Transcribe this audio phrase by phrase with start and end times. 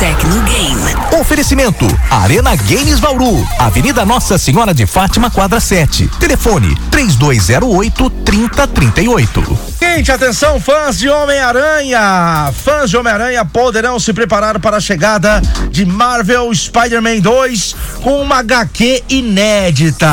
[0.00, 0.96] Tecnogame.
[1.20, 6.08] Oferecimento: Arena Games Vauru, Avenida Nossa Senhora de Fátima, quadra 7.
[6.18, 9.58] Telefone: 3208 3038.
[9.78, 12.50] Gente, atenção, fãs de Homem-Aranha!
[12.64, 18.38] Fãs de Homem-Aranha poderão se preparar para a chegada de Marvel Spider-Man 2 com uma
[18.38, 20.08] HQ inédita.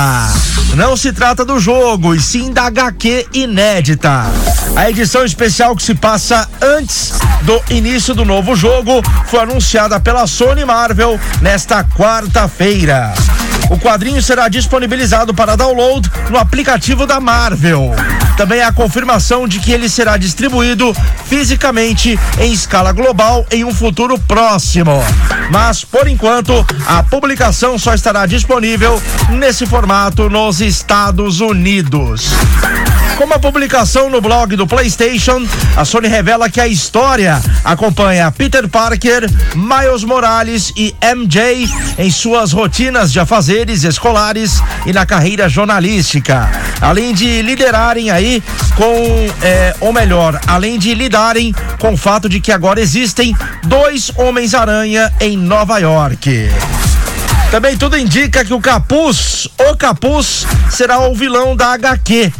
[0.75, 4.25] Não se trata do jogo, e sim da HQ inédita.
[4.75, 7.13] A edição especial que se passa antes
[7.43, 13.13] do início do novo jogo foi anunciada pela Sony Marvel nesta quarta-feira.
[13.69, 17.91] O quadrinho será disponibilizado para download no aplicativo da Marvel.
[18.37, 24.17] Também a confirmação de que ele será distribuído fisicamente em escala global em um futuro
[24.19, 25.03] próximo.
[25.51, 32.27] Mas, por enquanto, a publicação só estará disponível nesse formato nos Estados Unidos.
[33.17, 35.43] Com uma publicação no blog do PlayStation,
[35.75, 42.51] a Sony revela que a história acompanha Peter Parker, Miles Morales e MJ em suas
[42.51, 46.47] rotinas de afazeres escolares e na carreira jornalística.
[46.79, 48.26] Além de liderarem aí
[48.75, 54.11] com, é, ou melhor, além de lidarem com o fato de que agora existem dois
[54.15, 56.49] Homens-Aranha em Nova York.
[57.51, 62.31] Também tudo indica que o Capuz, o Capuz, será o vilão da HQ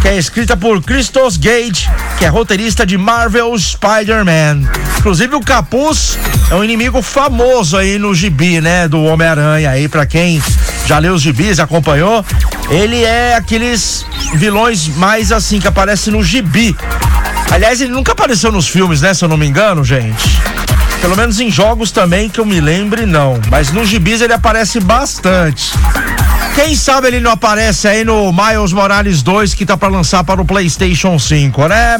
[0.00, 4.62] que é escrita por Christos Gage, que é roteirista de Marvel Spider-Man.
[4.98, 6.18] Inclusive o Capuz
[6.50, 10.42] é um inimigo famoso aí no gibi, né, do Homem-Aranha aí para quem
[10.90, 12.24] já leu os gibis, acompanhou.
[12.68, 16.76] Ele é aqueles vilões mais assim que aparece no gibi.
[17.48, 20.28] Aliás, ele nunca apareceu nos filmes, né, se eu não me engano, gente.
[21.00, 23.40] Pelo menos em jogos também que eu me lembre, não.
[23.48, 25.70] Mas nos gibis ele aparece bastante.
[26.56, 30.42] Quem sabe ele não aparece aí no Miles Morales 2 que tá para lançar para
[30.42, 31.98] o PlayStation 5, né?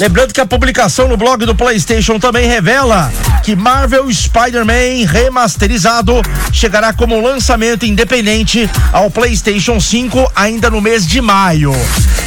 [0.00, 6.92] Lembrando que a publicação no blog do PlayStation também revela que Marvel Spider-Man remasterizado chegará
[6.92, 11.72] como lançamento independente ao PlayStation 5 ainda no mês de maio.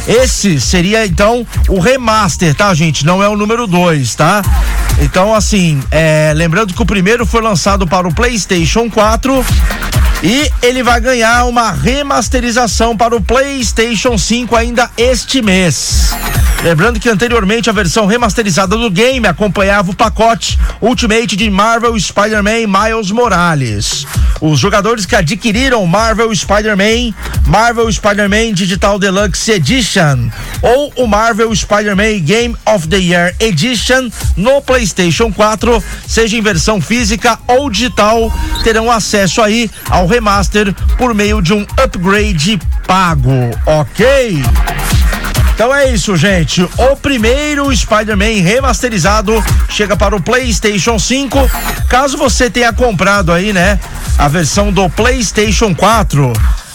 [0.06, 3.06] Esse seria então o remaster, tá, gente?
[3.06, 4.42] Não é o número 2, tá?
[5.00, 9.46] Então, assim, é, lembrando que o primeiro foi lançado para o PlayStation 4
[10.22, 16.12] e ele vai ganhar uma remasterização para o PlayStation 5 ainda este mês.
[16.62, 22.68] Lembrando que anteriormente a versão remasterizada do game acompanhava o pacote Ultimate de Marvel Spider-Man
[22.68, 24.06] Miles Morales.
[24.40, 27.12] Os jogadores que adquiriram Marvel Spider-Man,
[27.46, 30.30] Marvel Spider-Man Digital Deluxe Edition
[30.62, 36.80] ou o Marvel Spider-Man Game of the Year Edition no PlayStation 4, seja em versão
[36.80, 44.42] física ou digital, terão acesso aí ao remaster por meio de um upgrade pago, ok?
[45.62, 46.60] Então é isso, gente.
[46.76, 49.32] O primeiro Spider-Man remasterizado
[49.68, 51.38] chega para o PlayStation 5.
[51.88, 53.78] Caso você tenha comprado aí, né,
[54.18, 56.32] a versão do PlayStation 4,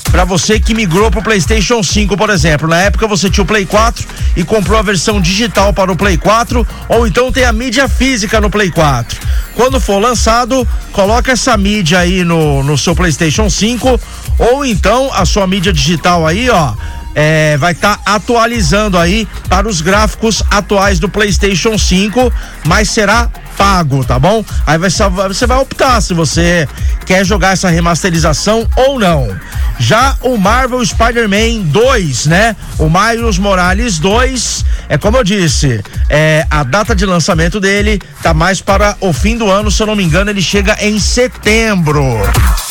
[0.09, 2.65] para você que migrou pro PlayStation 5, por exemplo.
[2.65, 6.15] Na época você tinha o Play 4 e comprou a versão digital para o Play
[6.17, 9.19] 4, ou então tem a mídia física no Play 4.
[9.53, 13.99] Quando for lançado, coloca essa mídia aí no, no seu PlayStation 5,
[14.37, 16.73] ou então a sua mídia digital aí, ó
[17.19, 22.31] é, vai estar tá atualizando aí para os gráficos atuais do PlayStation 5,
[22.63, 24.45] mas será pago, tá bom?
[24.67, 26.69] Aí vai, você vai optar se você
[27.07, 29.35] quer jogar essa remasterização ou não.
[29.79, 32.55] Já o Marvel Spider-Man 2, né?
[32.77, 38.31] O Miles Morales 2, é como eu disse, é, a data de lançamento dele tá
[38.31, 42.03] mais para o fim do ano, se eu não me engano, ele chega em setembro.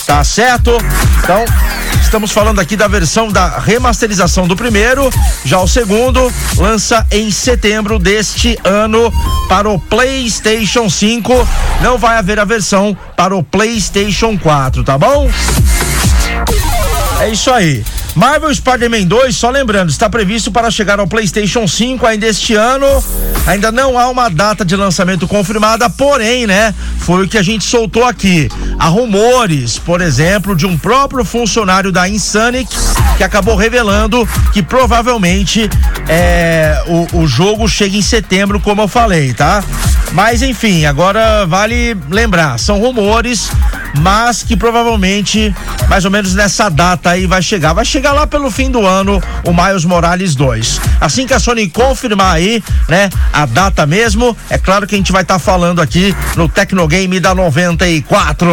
[0.07, 0.71] Tá certo?
[1.19, 1.45] Então,
[2.17, 5.11] estamos falando aqui da versão da remasterização do primeiro.
[5.45, 9.13] Já o segundo lança em setembro deste ano
[9.51, 11.47] para o PlayStation 5.
[11.83, 15.29] Não vai haver a versão para o PlayStation 4, tá bom?
[17.21, 17.83] É isso aí.
[18.15, 22.87] Marvel Spider-Man 2, só lembrando, está previsto para chegar ao PlayStation 5 ainda este ano.
[23.47, 27.65] Ainda não há uma data de lançamento confirmada, porém, né, foi o que a gente
[27.65, 28.49] soltou aqui.
[28.79, 32.75] Há rumores, por exemplo, de um próprio funcionário da Insanic
[33.17, 35.69] que acabou revelando que provavelmente
[36.09, 39.63] é, o, o jogo chega em setembro, como eu falei, tá?
[40.13, 43.51] Mas enfim, agora vale lembrar, são rumores,
[43.99, 45.55] mas que provavelmente
[45.89, 47.73] mais ou menos nessa data aí vai chegar.
[47.73, 50.81] Vai chegar lá pelo fim do ano o Miles Morales 2.
[51.01, 55.13] Assim que a Sony confirmar aí, né, a data mesmo, é claro que a gente
[55.13, 58.49] vai estar tá falando aqui no Tecnogame da 94.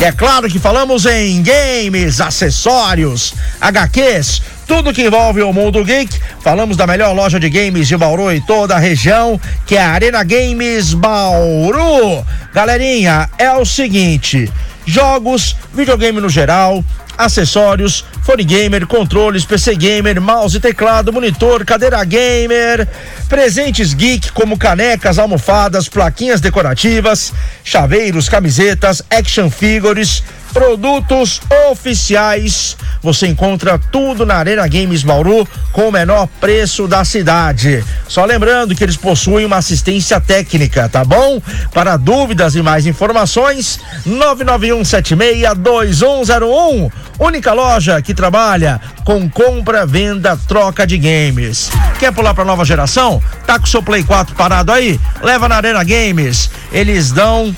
[0.00, 6.20] E é claro que falamos em games, acessórios, HQs, tudo que envolve o mundo geek.
[6.40, 9.90] Falamos da melhor loja de games de Bauru e toda a região, que é a
[9.90, 12.24] Arena Games Bauru.
[12.52, 14.50] Galerinha, é o seguinte:
[14.86, 16.84] jogos, videogame no geral,
[17.16, 22.88] acessórios, fone gamer, controles, PC gamer, mouse, teclado, monitor, cadeira gamer,
[23.28, 27.32] presentes geek como canecas, almofadas, plaquinhas decorativas,
[27.62, 30.22] chaveiros, camisetas, action figures,
[30.54, 32.78] produtos oficiais.
[33.02, 37.84] Você encontra tudo na Arena Games Bauru com o menor preço da cidade.
[38.08, 41.42] Só lembrando que eles possuem uma assistência técnica, tá bom?
[41.72, 46.92] Para dúvidas e mais informações, 991762101.
[47.18, 51.70] Única loja que trabalha com compra, venda, troca de games.
[51.98, 53.20] Quer pular para nova geração?
[53.46, 54.98] Tá com seu Play 4 parado aí?
[55.20, 56.48] Leva na Arena Games.
[56.72, 57.54] Eles dão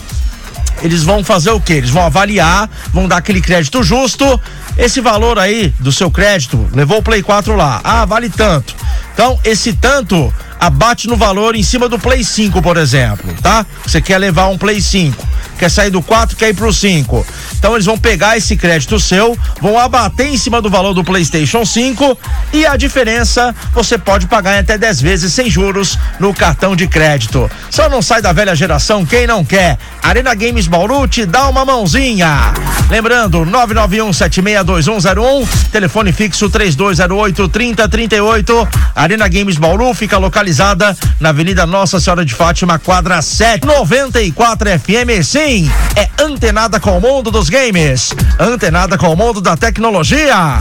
[0.83, 1.75] eles vão fazer o quê?
[1.75, 4.41] Eles vão avaliar, vão dar aquele crédito justo.
[4.77, 7.81] Esse valor aí do seu crédito, levou o Play 4 lá.
[7.83, 8.75] Ah, vale tanto.
[9.15, 13.65] Então, esse tanto abate no valor em cima do Play 5, por exemplo, tá?
[13.87, 15.27] Você quer levar um Play 5
[15.57, 17.27] quer sair do 4, quer ir pro 5.
[17.59, 21.65] Então eles vão pegar esse crédito seu, vão abater em cima do valor do PlayStation
[21.65, 22.17] 5
[22.53, 26.87] e a diferença você pode pagar em até 10 vezes sem juros no cartão de
[26.87, 27.51] crédito.
[27.71, 29.79] Só não sai da velha geração quem não quer.
[30.03, 32.53] Arena Games Bauru te dá uma mãozinha.
[32.91, 38.69] Lembrando, 991762101, telefone fixo 3208 3038.
[38.95, 45.25] Arena Games Bauru fica localizada na Avenida Nossa Senhora de Fátima, quadra 7, 94 FM.
[45.25, 50.61] Sim, é antenada com o mundo dos games, antenada com o mundo da tecnologia.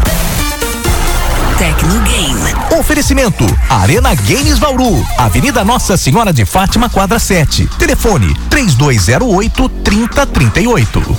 [1.57, 2.53] Tecnogame.
[2.79, 7.67] Oferecimento: Arena Games Vauru, Avenida Nossa Senhora de Fátima, quadra 7.
[7.79, 11.17] Telefone: 3208 3038.